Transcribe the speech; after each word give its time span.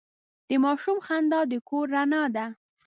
د 0.47 0.49
ماشوم 0.63 0.97
خندا 1.05 1.39
د 1.51 1.53
کور 1.69 1.85
رڼا 1.95 2.23
ده. 2.35 2.45